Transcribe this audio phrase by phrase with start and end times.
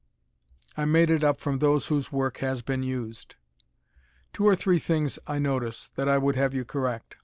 [0.75, 3.35] I made it up from those whose work has been used.
[4.33, 7.17] Two or three things I notice, that I would have you correct.